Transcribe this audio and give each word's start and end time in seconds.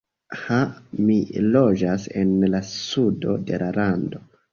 Ha, 0.43 0.55
mi 1.09 1.17
loĝas 1.55 2.07
en 2.21 2.31
la 2.53 2.61
sudo 2.71 3.37
de 3.51 3.61
la 3.65 3.69
lando. 3.77 4.23